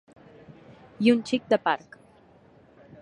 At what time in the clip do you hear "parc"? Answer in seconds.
1.67-1.99